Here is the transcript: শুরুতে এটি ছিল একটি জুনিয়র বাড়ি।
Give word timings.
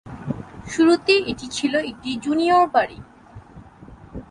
শুরুতে 0.67 1.13
এটি 1.27 1.47
ছিল 1.47 1.73
একটি 1.81 2.09
জুনিয়র 2.15 2.65
বাড়ি। 2.67 2.97